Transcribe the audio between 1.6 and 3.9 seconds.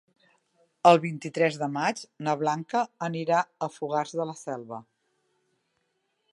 de maig na Blanca anirà a